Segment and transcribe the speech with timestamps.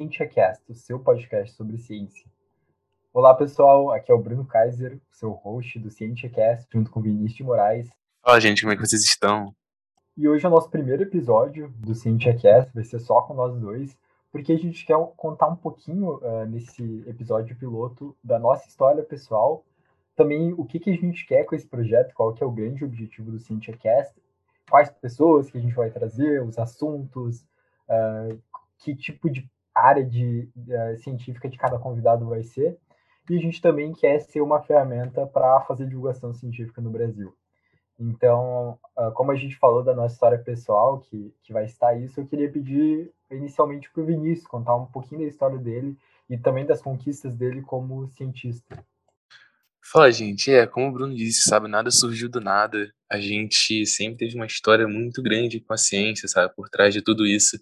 [0.00, 2.24] CientiaCast, o seu podcast sobre ciência.
[3.12, 3.92] Olá, pessoal.
[3.92, 7.90] Aqui é o Bruno Kaiser, seu host do CientiaCast, junto com Vinícius de Moraes.
[8.22, 9.54] Fala, gente, como é que vocês estão?
[10.16, 13.94] E hoje é o nosso primeiro episódio do CientiaCast, vai ser só com nós dois,
[14.32, 19.66] porque a gente quer contar um pouquinho uh, nesse episódio piloto da nossa história pessoal,
[20.16, 22.86] também o que, que a gente quer com esse projeto, qual que é o grande
[22.86, 24.14] objetivo do CientiaCast,
[24.70, 27.42] quais pessoas que a gente vai trazer, os assuntos,
[27.86, 28.40] uh,
[28.78, 32.78] que tipo de área de, uh, científica de cada convidado vai ser.
[33.28, 37.32] E a gente também quer ser uma ferramenta para fazer divulgação científica no Brasil.
[37.98, 42.18] Então, uh, como a gente falou da nossa história pessoal, que, que vai estar isso,
[42.18, 45.96] eu queria pedir inicialmente para o Vinícius contar um pouquinho da história dele
[46.28, 48.82] e também das conquistas dele como cientista.
[49.82, 50.50] Fala, gente.
[50.52, 52.92] É, como o Bruno disse, sabe, nada surgiu do nada.
[53.10, 57.02] A gente sempre teve uma história muito grande com a ciência, sabe, por trás de
[57.02, 57.58] tudo isso.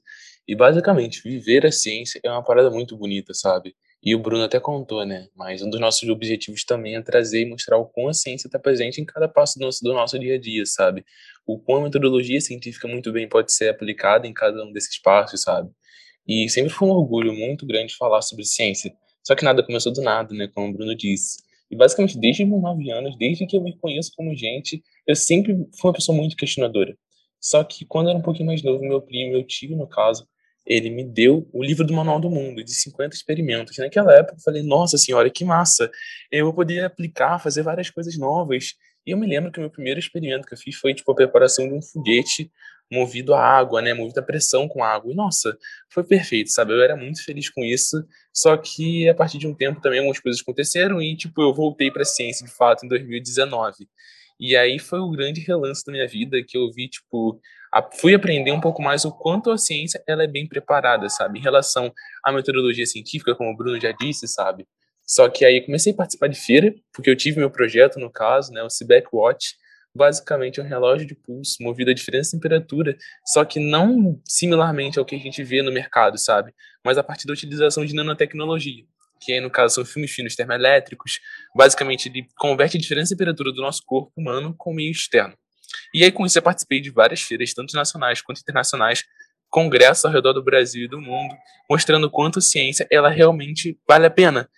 [0.49, 3.77] E basicamente, viver a ciência é uma parada muito bonita, sabe?
[4.03, 5.29] E o Bruno até contou, né?
[5.37, 8.59] Mas um dos nossos objetivos também é trazer e mostrar o quão a ciência está
[8.59, 11.05] presente em cada passo do nosso, do nosso dia a dia, sabe?
[11.47, 15.43] O quão a metodologia científica muito bem pode ser aplicada em cada um desses passos,
[15.43, 15.71] sabe?
[16.27, 18.95] E sempre foi um orgulho muito grande falar sobre ciência.
[19.23, 20.49] Só que nada começou do nada, né?
[20.49, 21.43] Como o Bruno disse.
[21.71, 25.55] E basicamente, desde meus nove anos, desde que eu me conheço como gente, eu sempre
[25.79, 26.97] fui uma pessoa muito questionadora.
[27.39, 30.27] Só que quando eu era um pouquinho mais novo, meu primo, meu tio, no caso,
[30.69, 33.79] ele me deu o livro do Manual do Mundo, de 50 experimentos.
[33.79, 35.91] Naquela época eu falei, nossa senhora, que massa!
[36.31, 38.75] Eu vou poder aplicar, fazer várias coisas novas.
[39.07, 41.15] E eu me lembro que o meu primeiro experimento que eu fiz foi, tipo, a
[41.15, 42.53] preparação de um foguete
[42.93, 45.11] movido a água, né, movido a pressão com água.
[45.11, 45.57] E, nossa,
[45.91, 46.75] foi perfeito, sabe?
[46.75, 50.21] Eu era muito feliz com isso, só que a partir de um tempo também algumas
[50.21, 53.89] coisas aconteceram e, tipo, eu voltei para a ciência, de fato, em 2019.
[54.41, 57.41] E aí foi o grande relance da minha vida que eu vi, tipo,
[57.73, 61.39] a, fui aprender um pouco mais o quanto a ciência ela é bem preparada, sabe,
[61.39, 61.93] em relação
[62.25, 64.67] à metodologia científica, como o Bruno já disse, sabe.
[65.05, 68.53] Só que aí comecei a participar de feira, porque eu tive meu projeto, no caso,
[68.53, 69.57] né, o CBEC Watch,
[69.95, 72.95] basicamente é um relógio de pulso movido a diferentes temperaturas,
[73.27, 76.53] só que não similarmente ao que a gente vê no mercado, sabe,
[76.85, 78.85] mas a partir da utilização de nanotecnologia
[79.21, 81.21] que aí no caso são filmes finos termoelétricos.
[81.55, 85.37] Basicamente, ele converte a diferença de temperatura do nosso corpo humano com o meio externo.
[85.93, 89.05] E aí, com isso, eu participei de várias feiras, tanto nacionais quanto internacionais,
[89.51, 91.35] congressos ao redor do Brasil e do mundo,
[91.69, 94.49] mostrando quanto a ciência ela realmente vale a pena.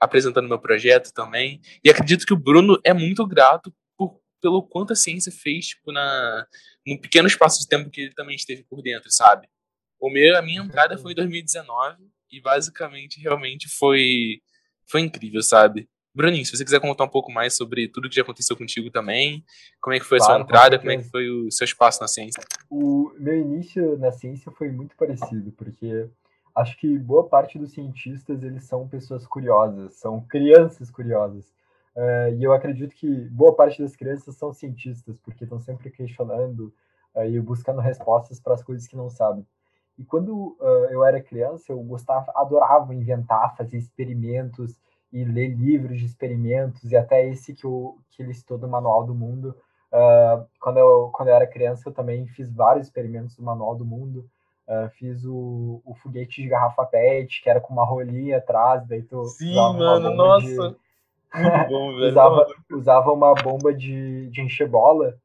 [0.00, 1.60] Apresentando meu projeto também.
[1.84, 5.90] E acredito que o Bruno é muito grato por, pelo quanto a ciência fez tipo,
[5.92, 6.46] na,
[6.86, 9.48] no pequeno espaço de tempo que ele também esteve por dentro, sabe?
[10.00, 11.96] O meu, a minha entrada foi em 2019
[12.30, 14.40] e basicamente realmente foi
[14.86, 15.88] foi incrível, sabe?
[16.14, 19.44] Bruninho, se você quiser contar um pouco mais sobre tudo que já aconteceu contigo também,
[19.80, 22.00] como é que foi claro, a sua entrada, como é que foi o seu espaço
[22.00, 22.42] na ciência?
[22.68, 26.08] O meu início na ciência foi muito parecido, porque
[26.56, 31.44] acho que boa parte dos cientistas eles são pessoas curiosas, são crianças curiosas.
[31.94, 36.74] Uh, e eu acredito que boa parte das crianças são cientistas, porque estão sempre questionando
[37.14, 39.46] uh, e buscando respostas para as coisas que não sabem.
[39.98, 44.78] E quando uh, eu era criança, eu gostava, adorava inventar, fazer experimentos,
[45.12, 49.04] e ler livros de experimentos, e até esse que, o, que ele citou do Manual
[49.04, 49.56] do Mundo.
[49.90, 53.84] Uh, quando, eu, quando eu era criança, eu também fiz vários experimentos do Manual do
[53.84, 54.28] Mundo.
[54.68, 59.02] Uh, fiz o, o foguete de garrafa PET, que era com uma rolinha atrás, daí
[59.02, 60.46] tu Sim, mano, nossa!
[60.70, 61.68] De...
[61.68, 65.16] Bom, usava, usava uma bomba de, de encher bola.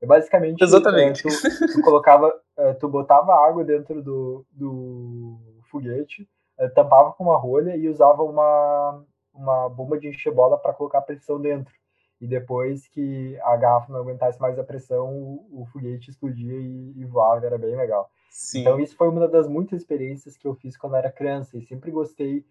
[0.00, 1.26] E basicamente, Exatamente.
[1.26, 2.32] Uh, tu, tu, colocava,
[2.80, 5.38] tu botava água dentro do, do
[5.70, 6.28] foguete,
[6.74, 11.40] tampava com uma rolha e usava uma, uma bomba de encher bola para colocar pressão
[11.40, 11.74] dentro.
[12.20, 16.92] E depois que a garrafa não aguentasse mais a pressão, o, o foguete explodia e,
[16.96, 18.10] e, voava, era bem legal.
[18.30, 18.60] Sim.
[18.60, 21.58] Então, isso foi uma das muitas experiências que eu fiz quando era criança.
[21.58, 22.44] E sempre gostei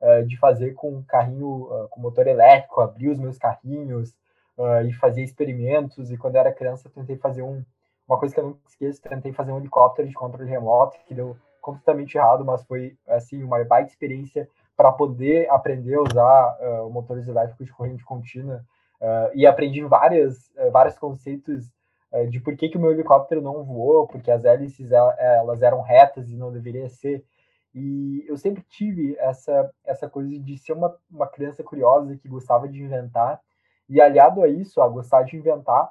[0.00, 4.10] uh, de fazer com carrinho, uh, com motor elétrico, abrir os meus carrinhos
[4.58, 6.10] uh, e fazer experimentos.
[6.10, 7.64] E quando era criança, tentei fazer um.
[8.08, 11.36] Uma coisa que eu não esqueço, tentei fazer um helicóptero de controle remoto, que deu
[11.60, 17.28] completamente errado, mas foi assim uma baita experiência para poder aprender a usar uh, motores
[17.28, 18.64] elétricos de corrente contínua
[19.00, 21.70] uh, e aprendi várias, uh, vários conceitos
[22.28, 26.28] de por que, que o meu helicóptero não voou, porque as hélices elas eram retas
[26.28, 27.24] e não deveria ser.
[27.74, 32.68] E eu sempre tive essa, essa coisa de ser uma, uma criança curiosa que gostava
[32.68, 33.40] de inventar.
[33.88, 35.90] E aliado a isso, a gostar de inventar,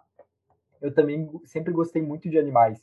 [0.81, 2.81] eu também sempre gostei muito de animais.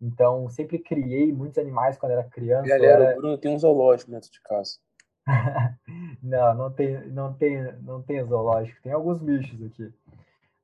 [0.00, 2.68] Então, sempre criei muitos animais quando era criança.
[2.68, 3.16] Galera, era...
[3.16, 4.78] o Bruno tem um zoológico dentro de casa.
[6.22, 8.80] não, não tem, não tem, não tem zoológico.
[8.82, 9.84] Tem alguns bichos aqui.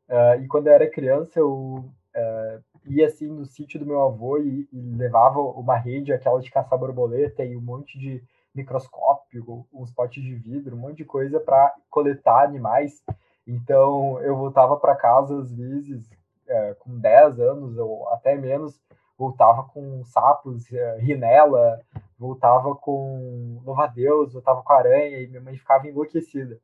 [0.08, 1.84] Uh, e quando eu era criança, eu
[2.16, 6.50] uh, ia assim no sítio do meu avô e, e, levava uma rede, aquela de
[6.50, 8.22] caçar borboleta e um monte de,
[8.56, 13.02] microscópio, uns potes de vidro, um monte de coisa para coletar animais.
[13.46, 16.08] Então eu voltava para casa às vezes
[16.48, 18.80] é, com 10 anos ou até menos,
[19.18, 21.80] voltava com sapos, é, rinela,
[22.18, 26.58] voltava com louva-a-Deus, voltava com aranha e minha mãe ficava enlouquecida.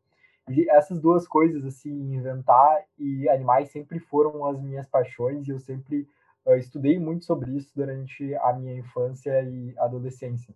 [0.48, 5.58] E essas duas coisas, assim, inventar e animais sempre foram as minhas paixões e eu
[5.58, 6.08] sempre
[6.44, 10.54] uh, estudei muito sobre isso durante a minha infância e adolescência.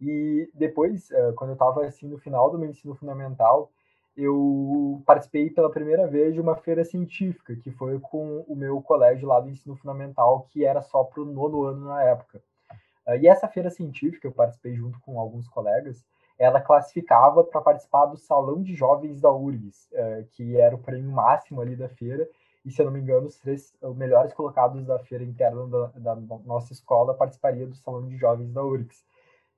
[0.00, 3.70] E depois, uh, quando eu estava assim no final do meu ensino fundamental,
[4.16, 9.28] eu participei pela primeira vez de uma feira científica, que foi com o meu colégio
[9.28, 12.42] lá do ensino fundamental, que era só para o nono ano na época.
[13.06, 16.04] Uh, e essa feira científica, eu participei junto com alguns colegas,
[16.38, 21.10] ela classificava para participar do Salão de Jovens da URGS, uh, que era o prêmio
[21.10, 22.28] máximo ali da feira,
[22.64, 26.14] e se eu não me engano, os três os melhores colocados da feira interna da,
[26.14, 26.16] da
[26.46, 29.04] nossa escola participariam do Salão de Jovens da URGS.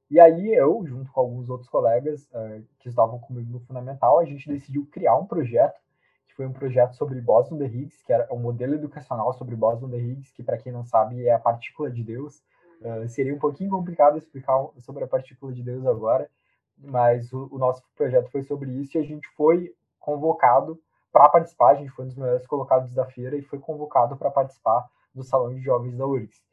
[0.08, 4.24] E aí eu, junto com alguns outros colegas uh, que estavam comigo no Fundamental, a
[4.24, 5.80] gente decidiu criar um projeto,
[6.28, 9.88] que foi um projeto sobre Boson de Higgs, que era um modelo educacional sobre Boson
[9.88, 12.42] de Higgs, que para quem não sabe é a partícula de Deus.
[12.80, 16.30] Uh, seria um pouquinho complicado explicar sobre a partícula de Deus agora,
[16.78, 20.78] mas o, o nosso projeto foi sobre isso e a gente foi convocado
[21.10, 24.30] para participar, a gente foi um dos melhores colocados da feira e foi convocado para
[24.30, 26.45] participar do Salão de Jovens da URGS.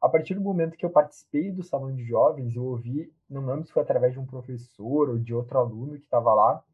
[0.00, 3.66] A partir do momento que eu participei do Salão de Jovens, eu ouvi, não lembro
[3.66, 6.64] se foi através de um professor ou de outro aluno que estava lá,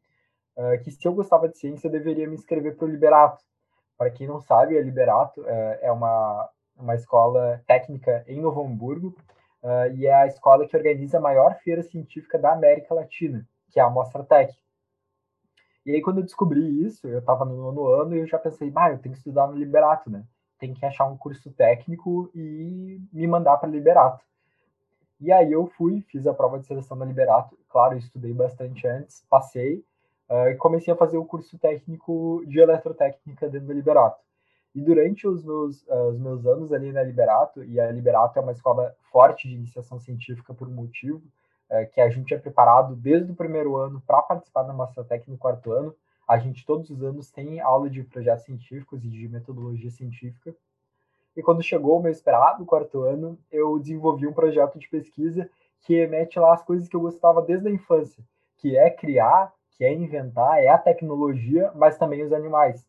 [0.55, 3.43] uh, que se eu gostava de ciência, eu deveria me inscrever para o Liberato.
[3.97, 9.13] Para quem não sabe, a Liberato uh, é uma, uma escola técnica em Novo Hamburgo,
[9.61, 13.79] uh, e é a escola que organiza a maior feira científica da América Latina, que
[13.79, 14.57] é a Mostra Tech.
[15.85, 18.71] E aí, quando eu descobri isso, eu estava no nono ano e eu já pensei,
[18.71, 20.23] bah, eu tenho que estudar no Liberato, né?
[20.59, 24.23] Tem que achar um curso técnico e me mandar para Liberato.
[25.19, 29.25] E aí eu fui, fiz a prova de seleção da Liberato, claro, estudei bastante antes,
[29.29, 29.83] passei,
[30.29, 34.21] uh, e comecei a fazer o curso técnico de eletrotécnica dentro da Liberato.
[34.75, 38.41] E durante os meus, uh, os meus anos ali na Liberato, e a Liberato é
[38.41, 41.23] uma escola forte de iniciação científica por um motivo,
[41.69, 45.37] é, que a gente é preparado desde o primeiro ano para participar da Mastratec no
[45.37, 45.93] quarto ano.
[46.27, 50.53] A gente todos os anos tem aula de projetos científicos e de metodologia científica.
[51.35, 55.49] E quando chegou o meu esperado quarto ano, eu desenvolvi um projeto de pesquisa
[55.81, 58.21] que mete lá as coisas que eu gostava desde a infância,
[58.57, 62.85] que é criar, que é inventar, é a tecnologia, mas também os animais.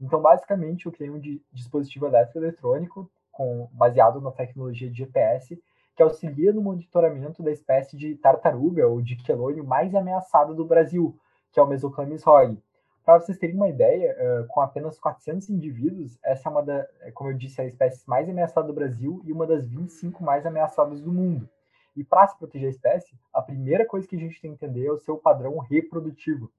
[0.00, 1.20] Então, basicamente, eu criei um
[1.52, 5.58] dispositivo elétrico eletrônico com, baseado na tecnologia de GPS
[5.94, 11.18] que auxilia no monitoramento da espécie de tartaruga ou de quelônio mais ameaçada do Brasil,
[11.50, 12.62] que é o Mesoclamis rog.
[13.06, 17.12] Para vocês terem uma ideia, uh, com apenas 400 indivíduos, essa é uma da, é,
[17.12, 21.00] como eu disse, a espécie mais ameaçada do Brasil e uma das 25 mais ameaçadas
[21.00, 21.48] do mundo.
[21.96, 24.86] E para se proteger a espécie, a primeira coisa que a gente tem que entender
[24.86, 26.50] é o seu padrão reprodutivo,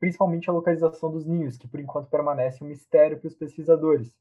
[0.00, 4.12] principalmente a localização dos ninhos, que por enquanto permanece um mistério para os pesquisadores.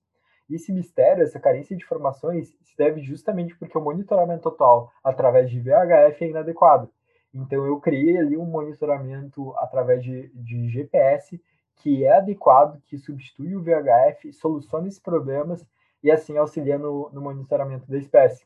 [0.48, 5.60] Esse mistério, essa carência de informações, se deve justamente porque o monitoramento total através de
[5.60, 6.92] VHF é inadequado.
[7.34, 11.42] Então, eu criei ali um monitoramento através de, de GPS
[11.77, 15.65] que é adequado, que substitui o VHF, soluciona esses problemas
[16.03, 18.46] e assim auxilia no, no monitoramento da espécie.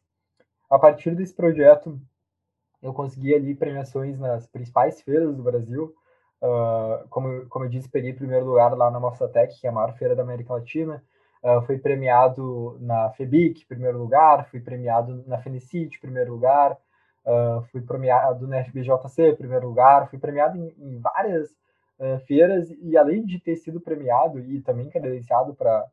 [0.69, 1.99] A partir desse projeto,
[2.81, 5.93] eu consegui ali premiações nas principais feiras do Brasil.
[6.41, 9.73] Uh, como, como eu disse, peguei primeiro lugar lá na Mostra Tech, que é a
[9.73, 11.03] maior feira da América Latina.
[11.43, 16.77] Uh, fui premiado na FEBIC, primeiro lugar, fui premiado na Fenicite, primeiro lugar,
[17.25, 21.55] uh, fui premiado na FBJC, primeiro lugar, fui premiado em, em várias
[21.99, 25.85] uh, feiras e além de ter sido premiado e também credenciado para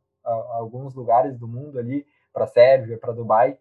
[0.51, 3.59] alguns lugares do mundo ali, para Sérvia, para Dubai,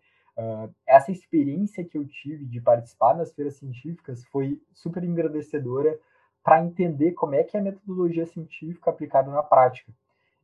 [0.87, 5.99] essa experiência que eu tive de participar nas feiras científicas foi super engrandecedora
[6.43, 9.91] para entender como é que é a metodologia científica aplicada na prática.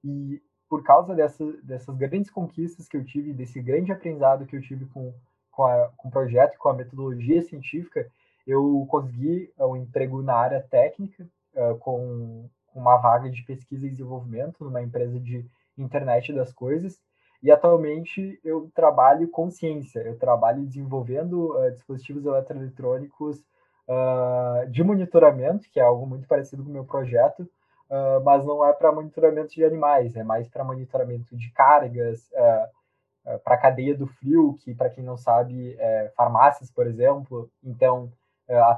[0.04, 4.62] E por causa dessa, dessas grandes conquistas que eu tive, desse grande aprendizado que eu
[4.62, 5.14] tive com,
[5.52, 8.10] com, a, com o projeto, com a metodologia científica,
[8.46, 11.28] eu consegui um emprego na área técnica,
[11.58, 15.46] uh, com, uma vaga de pesquisa e desenvolvimento numa empresa de
[15.78, 17.02] internet das coisas,
[17.42, 23.44] e atualmente eu trabalho com ciência, eu trabalho desenvolvendo uh, dispositivos eletroeletrônicos
[23.88, 27.42] uh, de monitoramento, que é algo muito parecido com o meu projeto,
[27.90, 33.40] uh, mas não é para monitoramento de animais, é mais para monitoramento de cargas, uh,
[33.44, 37.50] para cadeia do frio, que, para quem não sabe, é farmácias, por exemplo.
[37.62, 38.10] Então,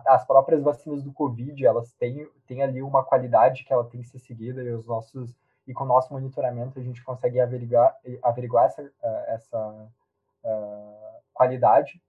[0.08, 4.08] as próprias vacinas do Covid, elas têm, têm ali uma qualidade que ela tem que
[4.08, 5.36] ser seguida e os nossos
[5.68, 8.92] e com o nosso monitoramento a gente consegue averiguar, averiguar essa,
[9.28, 9.92] essa
[11.32, 12.02] qualidade.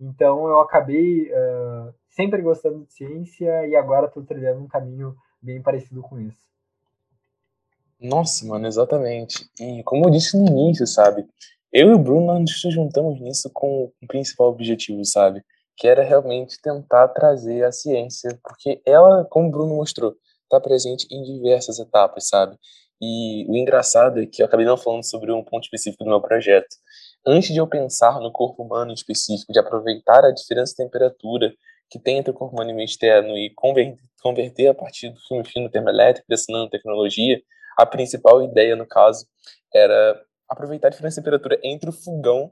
[0.00, 5.60] Então eu acabei uh, sempre gostando de ciência e agora estou trilhando um caminho bem
[5.60, 6.48] parecido com isso.
[8.00, 9.50] Nossa, mano, exatamente.
[9.60, 11.26] E como eu disse no início, sabe?
[11.72, 15.44] Eu e o Bruno nós nos juntamos nisso com o principal objetivo, sabe?
[15.78, 21.06] Que era realmente tentar trazer a ciência, porque ela, como o Bruno mostrou, está presente
[21.10, 22.56] em diversas etapas, sabe?
[23.00, 26.20] E o engraçado é que eu acabei não falando sobre um ponto específico do meu
[26.20, 26.76] projeto.
[27.24, 31.52] Antes de eu pensar no corpo humano específico, de aproveitar a diferença de temperatura
[31.90, 33.52] que tem entre o corpo humano e o externo e
[34.20, 37.40] converter, a partir do filme fino termoelétrico dessa nanotecnologia,
[37.78, 39.26] a principal ideia, no caso,
[39.72, 42.50] era aproveitar a diferença de temperatura entre o fogão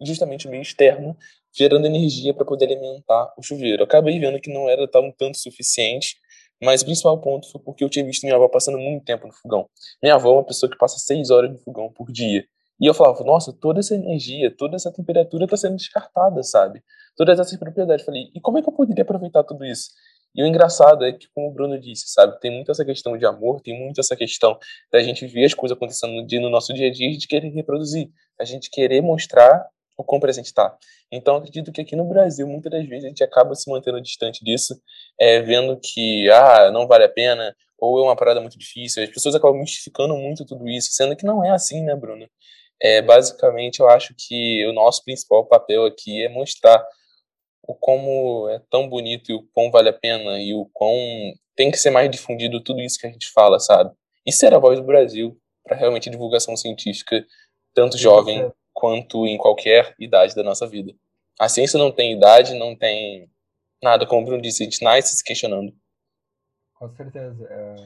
[0.00, 1.16] justamente o meio externo,
[1.56, 3.84] gerando energia para poder alimentar o chuveiro.
[3.84, 6.16] Acabei vendo que não era tão tanto suficiente,
[6.62, 9.32] mas o principal ponto foi porque eu tinha visto minha avó passando muito tempo no
[9.32, 9.68] fogão.
[10.02, 12.44] Minha avó é uma pessoa que passa seis horas no fogão por dia.
[12.80, 16.82] E eu falava, nossa, toda essa energia, toda essa temperatura está sendo descartada, sabe?
[17.16, 18.04] Todas essas propriedades.
[18.04, 19.90] Falei, e como é que eu poderia aproveitar tudo isso?
[20.34, 23.26] E o engraçado é que, como o Bruno disse, sabe, tem muito essa questão de
[23.26, 24.56] amor, tem muito essa questão
[24.92, 27.26] da gente ver as coisas acontecendo no, dia, no nosso dia a dia e de
[27.26, 29.66] querer reproduzir, a gente querer mostrar
[29.98, 30.78] o quão presente está.
[31.10, 34.44] Então, acredito que aqui no Brasil, muitas das vezes, a gente acaba se mantendo distante
[34.44, 34.80] disso,
[35.20, 39.02] é, vendo que, ah, não vale a pena, ou é uma parada muito difícil.
[39.02, 42.28] As pessoas acabam mistificando muito tudo isso, sendo que não é assim, né, Bruno?
[42.80, 46.86] É, basicamente, eu acho que o nosso principal papel aqui é mostrar
[47.66, 50.94] o como é tão bonito e o quão vale a pena e o quão
[51.56, 53.90] tem que ser mais difundido tudo isso que a gente fala, sabe?
[54.24, 57.26] E ser a voz do Brasil para realmente divulgação científica,
[57.74, 60.94] tanto jovem quanto em qualquer idade da nossa vida.
[61.38, 63.28] A ciência não tem idade, não tem
[63.82, 65.72] nada, como o Bruno disse, a gente nasce se questionando.
[66.74, 67.44] Com certeza.
[67.50, 67.76] É,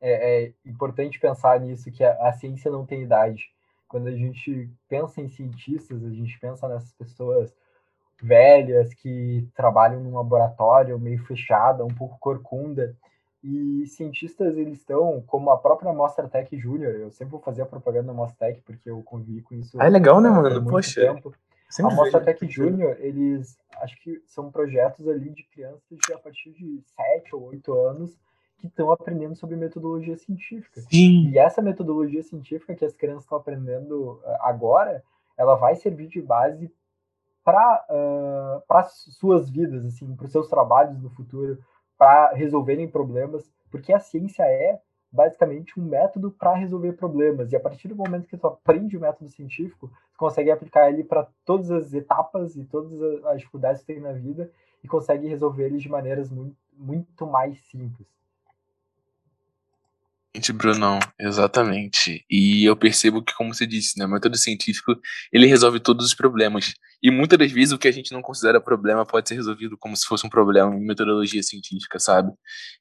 [0.00, 3.44] é, é importante pensar nisso, que a, a ciência não tem idade.
[3.86, 7.54] Quando a gente pensa em cientistas, a gente pensa nessas pessoas
[8.22, 12.96] velhas que trabalham num laboratório meio fechado, um pouco corcunda.
[13.50, 17.66] E cientistas, eles estão, como a própria Mostra Tech Júnior, eu sempre vou fazer a
[17.66, 19.80] propaganda da Mostra Tech, porque eu convivi com isso.
[19.80, 20.62] Ah, é legal, né, mano?
[20.68, 21.00] Poxa.
[21.00, 21.34] Tempo.
[21.80, 26.50] A Mostra Tech Júnior, eles, acho que são projetos ali de crianças de a partir
[26.50, 28.18] de 7 ou 8 anos
[28.58, 30.82] que estão aprendendo sobre metodologia científica.
[30.82, 31.30] Sim.
[31.30, 35.02] E essa metodologia científica que as crianças estão aprendendo eh, agora,
[35.38, 36.70] ela vai servir de base
[37.44, 41.58] para uh, para suas vidas, assim, para os seus trabalhos no futuro,
[41.98, 47.52] para resolverem problemas, porque a ciência é basicamente um método para resolver problemas.
[47.52, 51.02] E a partir do momento que tu aprende o método científico, tu consegue aplicar ele
[51.02, 54.50] para todas as etapas e todas as dificuldades que tem na vida
[54.82, 58.06] e consegue resolver eles de maneiras muito, muito mais simples.
[60.52, 62.24] Brunão, exatamente.
[62.30, 64.94] E eu percebo que, como você disse, né, o método científico
[65.32, 66.74] ele resolve todos os problemas.
[67.02, 69.96] E muitas das vezes o que a gente não considera problema pode ser resolvido como
[69.96, 72.32] se fosse um problema em metodologia científica, sabe?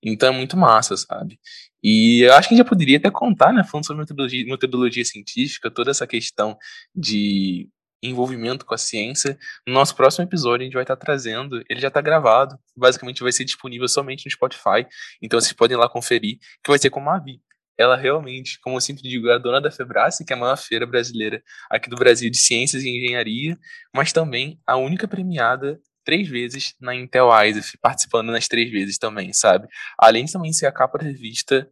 [0.04, 1.40] Então é muito massa, sabe?
[1.84, 5.06] E eu acho que a gente já poderia até contar, né, falando sobre metodologia, metodologia
[5.06, 6.58] científica, toda essa questão
[6.96, 7.70] de
[8.02, 9.38] envolvimento com a ciência.
[9.66, 13.32] No nosso próximo episódio, a gente vai estar trazendo, ele já está gravado, basicamente vai
[13.32, 14.86] ser disponível somente no Spotify,
[15.22, 17.42] então vocês podem lá conferir, que vai ser com a Mavi.
[17.78, 20.58] Ela realmente, como eu sempre digo, é a dona da Febrace, que é a maior
[20.58, 23.58] feira brasileira aqui do Brasil de ciências e engenharia,
[23.94, 29.34] mas também a única premiada três vezes na Intel ISEF, participando nas três vezes também,
[29.34, 29.68] sabe?
[29.98, 31.70] Além de também ser a capa da revista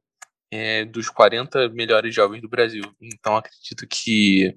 [0.51, 2.83] é, dos 40 melhores jovens do Brasil.
[3.01, 4.53] Então acredito que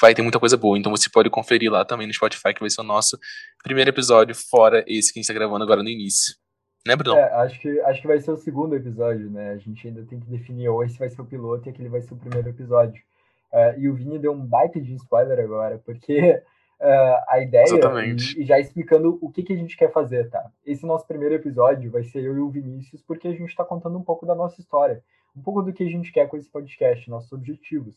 [0.00, 0.78] vai ter muita coisa boa.
[0.78, 3.18] Então você pode conferir lá também no Spotify, que vai ser o nosso
[3.62, 6.34] primeiro episódio, fora esse que a gente está gravando agora no início.
[6.86, 7.18] Né, Bruno?
[7.18, 9.50] É, acho que, acho que vai ser o segundo episódio, né?
[9.50, 12.00] A gente ainda tem que definir ou esse vai ser o piloto e aquele vai
[12.00, 13.02] ser o primeiro episódio.
[13.52, 16.42] Uh, e o Vini deu um baita de spoiler agora, porque
[16.80, 20.48] uh, a ideia, e, e, já explicando o que, que a gente quer fazer, tá?
[20.64, 23.98] Esse nosso primeiro episódio vai ser eu e o Vinícius, porque a gente está contando
[23.98, 25.02] um pouco da nossa história,
[25.36, 27.96] um pouco do que a gente quer com esse podcast, nossos objetivos.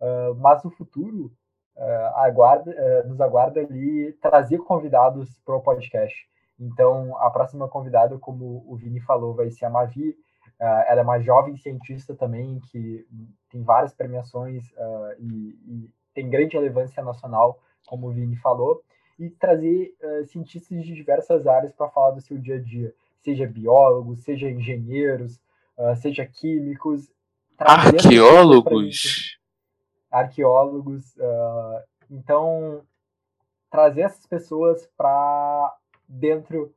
[0.00, 1.32] Uh, mas no futuro,
[2.16, 6.29] aguarda, nos aguarda ali trazer convidados para o podcast.
[6.60, 10.14] Então, a próxima convidada, como o Vini falou, vai ser a Mavi.
[10.58, 13.06] ela é uma jovem cientista também, que
[13.50, 14.70] tem várias premiações
[15.18, 18.82] e, e, tem grande relevância nacional, como o Vini falou.
[19.18, 19.94] E trazer
[20.26, 25.40] cientistas de diversas áreas para falar do seu dia a dia, seja biólogos, seja engenheiros,
[25.96, 27.10] seja químicos.
[27.58, 29.40] Arqueólogos?
[30.10, 31.14] arqueólogos.
[31.16, 32.82] Uh, então,
[33.70, 35.49] trazer essas pessoas para
[36.10, 36.74] dentro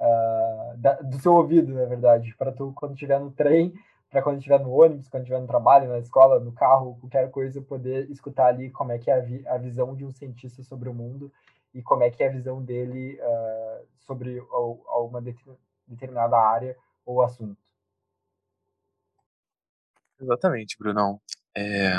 [0.00, 3.74] uh, da, do seu ouvido, na verdade, para tu, quando estiver no trem,
[4.10, 7.60] para quando estiver no ônibus, quando estiver no trabalho, na escola, no carro, qualquer coisa,
[7.60, 10.88] poder escutar ali como é que é a, vi a visão de um cientista sobre
[10.88, 11.32] o mundo
[11.74, 14.38] e como é que é a visão dele uh, sobre
[14.86, 15.20] alguma
[15.86, 17.60] determinada área ou assunto.
[20.20, 21.20] Exatamente, Brunão.
[21.54, 21.90] É...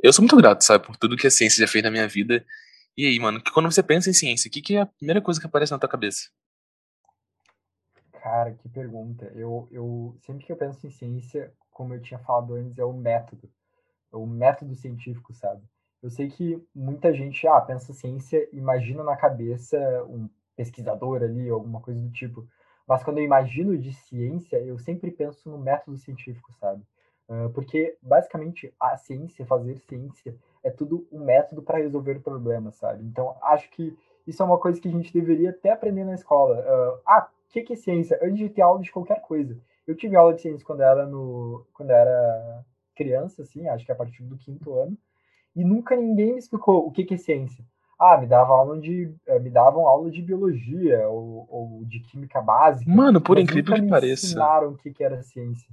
[0.00, 2.44] Eu sou muito grato, sabe, por tudo que a ciência já fez na minha vida.
[2.96, 5.20] E aí, mano, que quando você pensa em ciência, o que, que é a primeira
[5.20, 6.30] coisa que aparece na tua cabeça?
[8.10, 9.26] Cara, que pergunta.
[9.34, 12.94] Eu, eu sempre que eu penso em ciência, como eu tinha falado antes, é o
[12.94, 13.50] método.
[14.12, 15.62] É o método científico, sabe?
[16.02, 21.80] Eu sei que muita gente, ah, pensa ciência, imagina na cabeça um pesquisador ali, alguma
[21.80, 22.48] coisa do tipo.
[22.88, 26.82] Mas quando eu imagino de ciência, eu sempre penso no método científico, sabe?
[27.28, 30.36] Uh, porque, basicamente, a ciência, fazer ciência,
[30.66, 33.04] é tudo um método para resolver problemas, sabe?
[33.04, 33.96] Então, acho que
[34.26, 36.56] isso é uma coisa que a gente deveria até aprender na escola.
[36.58, 38.18] Uh, ah, o que, que é ciência?
[38.20, 39.56] Antes de ter aula de qualquer coisa.
[39.86, 42.64] Eu tive aula de ciência quando era no, quando era
[42.96, 44.98] criança, assim, acho que a partir do quinto ano,
[45.54, 47.64] e nunca ninguém me explicou o que, que é ciência.
[47.98, 52.42] Ah, me davam aula de, eh, me davam aula de biologia ou, ou de química
[52.42, 52.90] básica.
[52.90, 54.26] Mano, por incrível que pareça.
[54.26, 55.70] ensinaram o que, que era ciência.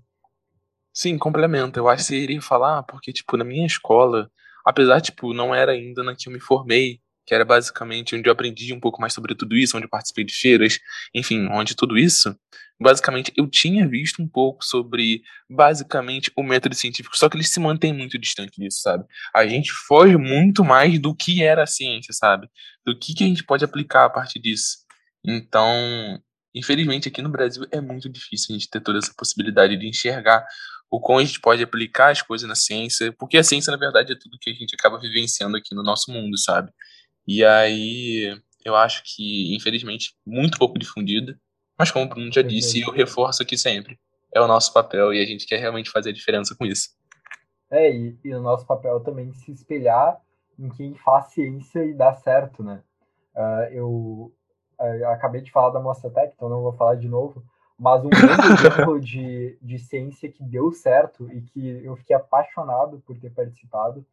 [0.93, 1.79] Sim, complementa.
[1.79, 4.29] Eu acho que você iria falar, porque, tipo, na minha escola,
[4.65, 8.33] apesar, tipo, não era ainda na que eu me formei, que era basicamente onde eu
[8.33, 10.79] aprendi um pouco mais sobre tudo isso, onde eu participei de feiras,
[11.13, 12.37] enfim, onde tudo isso,
[12.79, 17.59] basicamente eu tinha visto um pouco sobre basicamente o método científico, só que ele se
[17.59, 19.05] mantém muito distante disso, sabe?
[19.33, 22.49] A gente foge muito mais do que era a ciência, sabe?
[22.85, 24.79] Do que, que a gente pode aplicar a partir disso.
[25.25, 25.71] Então,
[26.53, 30.45] infelizmente aqui no Brasil é muito difícil a gente ter toda essa possibilidade de enxergar
[30.93, 34.13] o como a gente pode aplicar as coisas na ciência, porque a ciência, na verdade,
[34.13, 36.71] é tudo que a gente acaba vivenciando aqui no nosso mundo, sabe?
[37.27, 41.35] E aí, eu acho que, infelizmente, muito pouco difundida.
[41.79, 43.99] Mas como o Bruno já disse, eu reforço aqui sempre.
[44.31, 46.89] É o nosso papel e a gente quer realmente fazer a diferença com isso.
[47.71, 50.21] É, e, e o nosso papel também se espelhar
[50.59, 52.83] em quem faz ciência e dá certo, né?
[53.35, 54.33] Uh, eu,
[54.79, 57.43] eu, acabei de falar da Mostratec, então não vou falar de novo,
[57.77, 63.01] mas um grande exemplo de, de ciência que deu certo e que eu fiquei apaixonado
[63.05, 64.05] por ter participado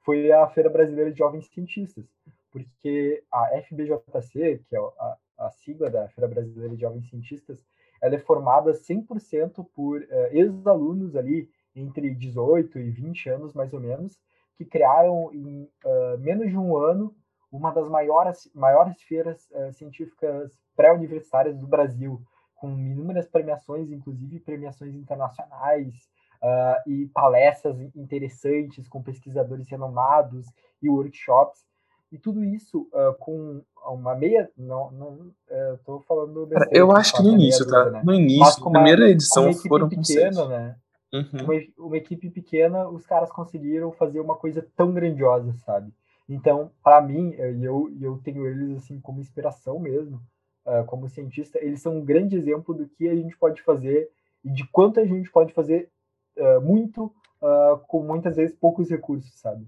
[0.00, 2.04] foi a Feira Brasileira de Jovens Cientistas.
[2.50, 7.64] Porque a FBJC, que é a, a sigla da Feira Brasileira de Jovens Cientistas,
[8.00, 13.80] ela é formada 100% por uh, ex-alunos ali entre 18 e 20 anos, mais ou
[13.80, 14.18] menos,
[14.56, 17.14] que criaram em uh, menos de um ano
[17.50, 22.20] uma das maiores, maiores feiras uh, científicas pré-universitárias do Brasil,
[22.54, 26.08] com inúmeras premiações, inclusive premiações internacionais,
[26.44, 30.46] uh, e palestras interessantes com pesquisadores renomados
[30.82, 31.64] e workshops.
[32.12, 34.48] E tudo isso uh, com uma meia.
[34.56, 35.32] Não, não
[35.74, 36.46] estou uh, falando.
[36.46, 37.90] Besteira, eu acho que no início, tá?
[37.90, 38.02] Né?
[38.04, 40.76] No início, na primeira edição foram pequena, né?
[41.12, 41.44] Uhum.
[41.44, 45.92] Uma, uma, equipe pequena, os caras conseguiram fazer uma coisa tão grandiosa, sabe?
[46.28, 50.20] Então, para mim, eu, eu tenho eles assim como inspiração mesmo,
[50.66, 54.10] uh, como cientista, eles são um grande exemplo do que a gente pode fazer
[54.44, 55.90] e de quanto a gente pode fazer
[56.36, 57.06] uh, muito
[57.40, 59.66] uh, com muitas vezes poucos recursos, sabe?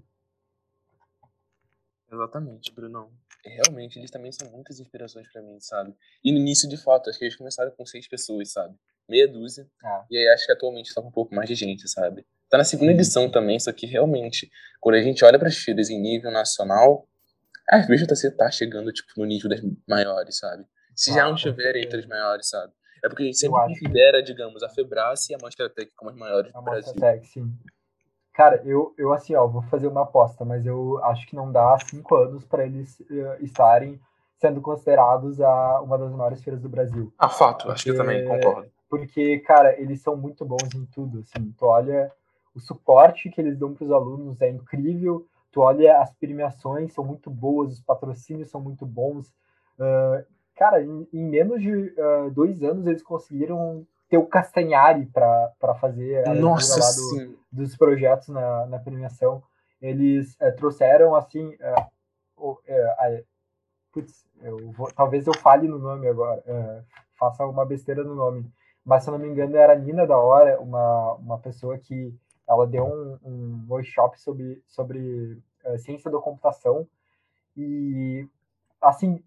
[2.11, 3.11] Exatamente, Bruno.
[3.43, 5.93] Realmente, eles também são muitas inspirações para mim, sabe?
[6.23, 8.75] E no início, de fato, acho que eles começaram com seis pessoas, sabe?
[9.07, 9.67] Meia dúzia.
[9.83, 10.05] Ah.
[10.09, 12.25] E aí acho que atualmente está com um pouco mais de gente, sabe?
[12.49, 15.89] Tá na segunda edição também, só que realmente, quando a gente olha para as feiras
[15.89, 17.07] em nível nacional,
[17.69, 20.65] a FBJC tá chegando, tipo, no nível das maiores, sabe?
[20.97, 22.73] Se já não estiver entre as maiores, sabe?
[23.03, 26.53] É porque a gente sempre considera, digamos, a Febrace e a Mostratec como as maiores
[26.53, 26.93] a do Brasil.
[26.93, 27.53] Mostratec, sim.
[28.33, 31.77] Cara, eu, eu assim, ó, vou fazer uma aposta, mas eu acho que não dá
[31.79, 33.99] cinco anos para eles uh, estarem
[34.39, 37.13] sendo considerados a uma das maiores feiras do Brasil.
[37.17, 38.71] Ah, fato, porque, acho que eu também concordo.
[38.89, 41.51] Porque, cara, eles são muito bons em tudo, assim.
[41.57, 42.11] Tu olha
[42.55, 45.27] o suporte que eles dão para os alunos é incrível.
[45.51, 49.27] Tu olha as premiações são muito boas, os patrocínios são muito bons.
[49.79, 50.25] Uh,
[50.57, 56.27] cara, em, em, menos de uh, dois anos eles conseguiram ter o Castanhari para fazer
[56.27, 59.43] a Nossa, lá do, dos projetos na, na premiação.
[59.81, 61.55] Eles é, trouxeram assim.
[61.59, 63.23] É,
[63.91, 66.43] putz, eu vou, talvez eu fale no nome agora,
[67.19, 68.49] faça uma besteira no nome.
[68.85, 72.13] Mas se eu não me engano, era a Nina da Hora, uma, uma pessoa que
[72.47, 75.37] ela deu um, um workshop sobre, sobre
[75.79, 76.87] ciência da computação.
[77.55, 78.25] E
[78.81, 79.21] assim,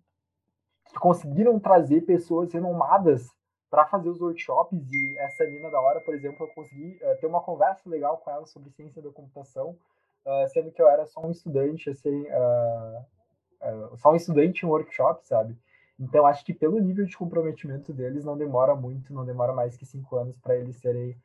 [0.98, 3.30] conseguiram trazer pessoas renomadas
[3.70, 7.26] para fazer os workshops e essa Nina da hora, por exemplo, eu consegui uh, ter
[7.26, 9.76] uma conversa legal com ela sobre ciência da computação,
[10.26, 15.24] uh, sendo que eu era só um estudante, assim, uh, só um estudante em workshop,
[15.26, 15.56] sabe?
[15.98, 19.86] Então, acho que pelo nível de comprometimento deles, não demora muito, não demora mais que
[19.86, 21.16] cinco anos para eles serem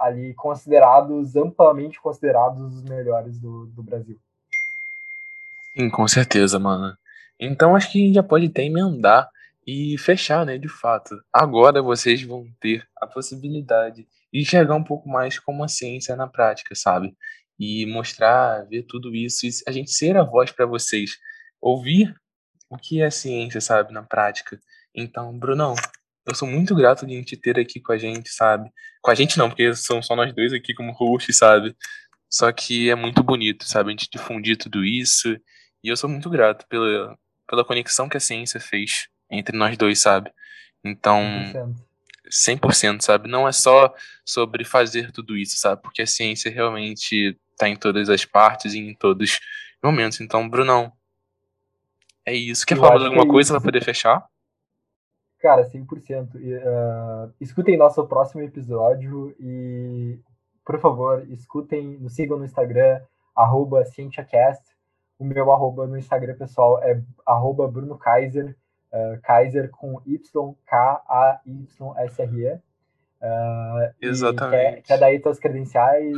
[0.00, 4.18] ali considerados, amplamente considerados os melhores do, do Brasil.
[5.76, 6.96] Sim, com certeza, mano.
[7.40, 9.28] Então acho que a gente já pode até emendar
[9.66, 11.14] e fechar, né, de fato.
[11.32, 16.26] Agora vocês vão ter a possibilidade de enxergar um pouco mais como a ciência na
[16.26, 17.14] prática, sabe?
[17.58, 21.18] E mostrar, ver tudo isso, e a gente ser a voz para vocês,
[21.60, 22.14] ouvir
[22.70, 24.58] o que é ciência, sabe, na prática.
[24.94, 25.74] Então, Brunão,
[26.26, 28.70] eu sou muito grato de te ter aqui com a gente, sabe?
[29.02, 31.76] Com a gente não, porque são só nós dois aqui como host, sabe?
[32.30, 33.88] Só que é muito bonito, sabe?
[33.88, 35.34] A gente difundir tudo isso.
[35.82, 37.16] E eu sou muito grato pela,
[37.48, 40.30] pela conexão que a ciência fez entre nós dois, sabe?
[40.84, 41.22] Então,
[42.30, 42.60] 100%.
[42.60, 43.28] 100%, sabe?
[43.28, 43.92] Não é só
[44.24, 45.82] sobre fazer tudo isso, sabe?
[45.82, 49.40] Porque a ciência realmente tá em todas as partes e em todos os
[49.82, 50.20] momentos.
[50.20, 50.92] Então, Brunão,
[52.24, 52.66] é isso.
[52.66, 54.24] Quer eu falar alguma é coisa para poder fechar?
[55.40, 56.34] Cara, 100%.
[56.34, 60.18] Uh, escutem nosso próximo episódio e,
[60.64, 63.00] por favor, escutem, nos sigam no Instagram,
[63.34, 64.62] arroba CientiaCast.
[65.18, 68.56] O meu arroba no Instagram, pessoal, é arroba Bruno Kaiser,
[68.92, 72.60] uh, Kaiser com Y, K-A-Y-S-R-E.
[73.20, 74.74] Uh, Exatamente.
[74.76, 76.16] Quer, quer dar aí tuas credenciais?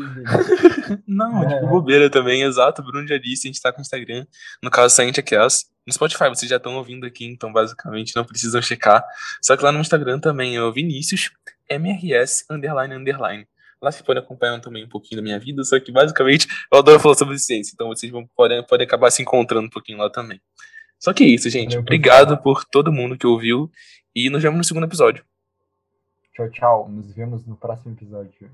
[1.08, 2.82] Não, tipo bobeira também, exato.
[2.82, 4.26] Bruno já disse, a gente tá com o Instagram,
[4.62, 5.70] no caso CientiaCast.
[5.86, 9.02] No Spotify vocês já estão ouvindo aqui, então basicamente não precisam checar.
[9.40, 11.30] Só que lá no Instagram também é o Vinícius
[11.70, 13.46] MRS underline underline.
[13.82, 17.00] Lá vocês podem acompanhar também um pouquinho da minha vida, só que basicamente eu adoro
[17.00, 20.40] falar sobre ciência, então vocês vão, podem, podem acabar se encontrando um pouquinho lá também.
[20.98, 21.78] Só que é isso, gente.
[21.78, 23.70] Obrigado por todo mundo que ouviu
[24.14, 25.24] e nos vemos no segundo episódio.
[26.34, 26.88] Tchau, tchau.
[26.90, 28.50] Nos vemos no próximo episódio.